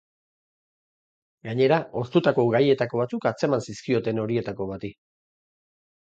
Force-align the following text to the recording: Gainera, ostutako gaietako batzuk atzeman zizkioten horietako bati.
Gainera, 1.47 1.77
ostutako 2.01 2.45
gaietako 2.55 3.01
batzuk 3.01 3.27
atzeman 3.31 3.63
zizkioten 3.67 4.23
horietako 4.23 4.67
bati. 4.71 4.91